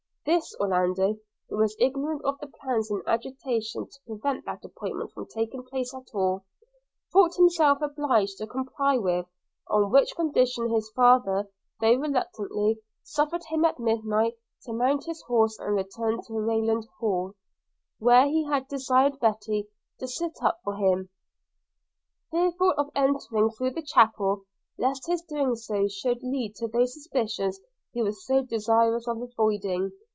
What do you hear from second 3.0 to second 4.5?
agitation to prevent